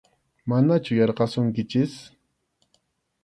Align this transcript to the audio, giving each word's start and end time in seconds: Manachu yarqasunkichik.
Manachu 0.49 0.95
yarqasunkichik. 0.99 1.93